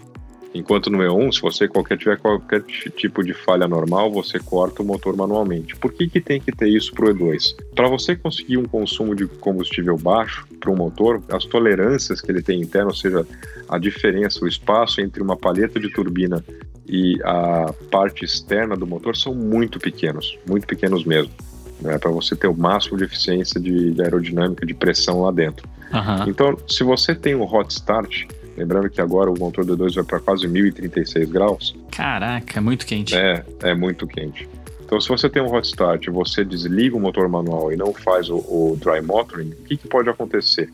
Enquanto 0.53 0.89
no 0.89 0.97
E1, 0.97 1.33
se 1.33 1.41
você 1.41 1.67
qualquer, 1.67 1.97
tiver 1.97 2.17
qualquer 2.17 2.63
tipo 2.63 3.23
de 3.23 3.33
falha 3.33 3.67
normal, 3.67 4.11
você 4.11 4.39
corta 4.39 4.81
o 4.81 4.85
motor 4.85 5.15
manualmente. 5.15 5.75
Por 5.75 5.93
que, 5.93 6.09
que 6.09 6.19
tem 6.19 6.41
que 6.41 6.51
ter 6.51 6.67
isso 6.67 6.91
para 6.93 7.05
o 7.05 7.13
E2? 7.13 7.55
Para 7.75 7.87
você 7.87 8.15
conseguir 8.15 8.57
um 8.57 8.65
consumo 8.65 9.15
de 9.15 9.27
combustível 9.27 9.95
baixo 9.97 10.47
para 10.59 10.71
um 10.71 10.75
motor, 10.75 11.21
as 11.29 11.45
tolerâncias 11.45 12.19
que 12.19 12.31
ele 12.31 12.41
tem 12.41 12.61
interno, 12.61 12.89
ou 12.89 12.95
seja, 12.95 13.25
a 13.67 13.77
diferença, 13.77 14.43
o 14.43 14.47
espaço 14.47 15.01
entre 15.01 15.21
uma 15.21 15.37
palheta 15.37 15.79
de 15.79 15.89
turbina 15.91 16.43
e 16.87 17.19
a 17.23 17.71
parte 17.91 18.25
externa 18.25 18.75
do 18.75 18.87
motor 18.87 19.15
são 19.15 19.35
muito 19.35 19.79
pequenos, 19.79 20.37
muito 20.47 20.65
pequenos 20.65 21.05
mesmo. 21.05 21.31
Né, 21.79 21.97
para 21.97 22.11
você 22.11 22.35
ter 22.35 22.47
o 22.47 22.53
máximo 22.53 22.97
de 22.97 23.05
eficiência 23.05 23.57
de, 23.57 23.91
de 23.93 24.01
aerodinâmica, 24.01 24.65
de 24.65 24.73
pressão 24.73 25.21
lá 25.21 25.31
dentro. 25.31 25.65
Uhum. 25.93 26.29
Então, 26.29 26.57
se 26.67 26.83
você 26.83 27.15
tem 27.15 27.35
um 27.35 27.43
hot 27.43 27.71
start, 27.71 28.25
Lembrando 28.59 28.89
que 28.89 28.99
agora 28.99 29.31
o 29.31 29.39
motor 29.39 29.65
D2 29.65 29.95
vai 29.95 30.03
para 30.03 30.19
quase 30.19 30.45
1036 30.45 31.29
graus. 31.31 31.73
Caraca, 31.91 32.59
é 32.59 32.61
muito 32.61 32.85
quente. 32.85 33.15
É, 33.15 33.45
é 33.61 33.73
muito 33.73 34.05
quente. 34.05 34.49
Então, 34.83 34.99
se 34.99 35.07
você 35.07 35.29
tem 35.29 35.41
um 35.41 35.49
hot 35.49 35.65
start 35.65 36.07
e 36.07 36.09
você 36.09 36.43
desliga 36.43 36.97
o 36.97 36.99
motor 36.99 37.29
manual 37.29 37.71
e 37.71 37.77
não 37.77 37.93
faz 37.93 38.29
o, 38.29 38.35
o 38.35 38.77
dry 38.77 39.01
motoring, 39.01 39.51
o 39.51 39.63
que, 39.63 39.77
que 39.77 39.87
pode 39.87 40.09
acontecer? 40.09 40.69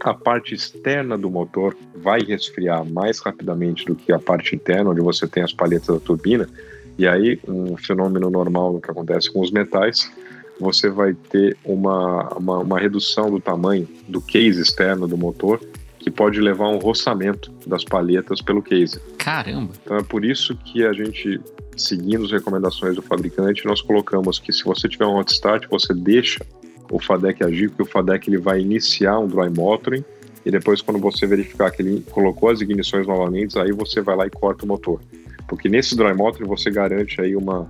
A 0.00 0.14
parte 0.14 0.54
externa 0.54 1.18
do 1.18 1.28
motor 1.28 1.76
vai 1.94 2.20
resfriar 2.20 2.86
mais 2.86 3.18
rapidamente 3.18 3.84
do 3.84 3.94
que 3.94 4.10
a 4.12 4.18
parte 4.18 4.56
interna, 4.56 4.92
onde 4.92 5.02
você 5.02 5.26
tem 5.26 5.42
as 5.42 5.52
palhetas 5.52 5.88
da 5.88 6.00
turbina. 6.00 6.48
E 6.96 7.06
aí, 7.06 7.38
um 7.46 7.76
fenômeno 7.76 8.30
normal 8.30 8.80
que 8.80 8.90
acontece 8.90 9.30
com 9.30 9.40
os 9.40 9.50
metais, 9.50 10.10
você 10.58 10.88
vai 10.88 11.12
ter 11.12 11.54
uma, 11.62 12.30
uma, 12.30 12.58
uma 12.60 12.78
redução 12.78 13.30
do 13.30 13.38
tamanho 13.38 13.86
do 14.08 14.22
case 14.22 14.58
externo 14.58 15.06
do 15.06 15.18
motor 15.18 15.60
que 16.06 16.10
pode 16.12 16.40
levar 16.40 16.66
a 16.66 16.70
um 16.70 16.78
roçamento 16.78 17.52
das 17.66 17.82
palhetas 17.82 18.40
pelo 18.40 18.62
case. 18.62 19.00
Caramba! 19.18 19.72
Então 19.82 19.96
é 19.96 20.04
por 20.04 20.24
isso 20.24 20.54
que 20.54 20.86
a 20.86 20.92
gente, 20.92 21.40
seguindo 21.76 22.24
as 22.24 22.30
recomendações 22.30 22.94
do 22.94 23.02
fabricante, 23.02 23.66
nós 23.66 23.82
colocamos 23.82 24.38
que 24.38 24.52
se 24.52 24.62
você 24.62 24.88
tiver 24.88 25.04
um 25.04 25.16
hot 25.16 25.32
start, 25.32 25.66
você 25.68 25.92
deixa 25.92 26.46
o 26.92 27.00
FADEC 27.00 27.42
agir, 27.42 27.70
porque 27.70 27.82
o 27.82 27.86
FADEC 27.86 28.30
ele 28.30 28.38
vai 28.38 28.60
iniciar 28.60 29.18
um 29.18 29.26
dry 29.26 29.50
motoring 29.50 30.04
e 30.44 30.50
depois 30.52 30.80
quando 30.80 31.00
você 31.00 31.26
verificar 31.26 31.72
que 31.72 31.82
ele 31.82 32.04
colocou 32.08 32.50
as 32.50 32.60
ignições 32.60 33.04
novamente, 33.04 33.58
aí 33.58 33.72
você 33.72 34.00
vai 34.00 34.14
lá 34.14 34.28
e 34.28 34.30
corta 34.30 34.64
o 34.64 34.68
motor. 34.68 35.00
Porque 35.48 35.68
nesse 35.68 35.96
dry 35.96 36.14
motoring 36.14 36.46
você 36.46 36.70
garante 36.70 37.20
aí 37.20 37.34
uma 37.34 37.66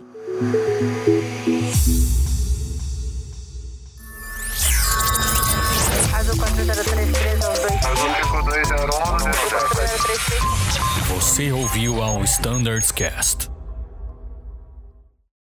Você 11.09 11.53
ouviu 11.53 12.03
ao 12.03 12.25
Standards 12.25 12.91
Cast. 12.91 13.52